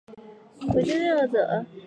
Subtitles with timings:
[0.73, 1.63] 回京任谒者。